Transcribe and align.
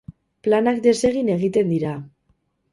Planak 0.47 0.79
desegin 0.87 1.31
egiten 1.35 1.71
dira. 1.77 1.95